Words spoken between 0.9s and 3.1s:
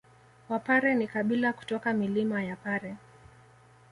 ni kabila kutoka milima ya Pare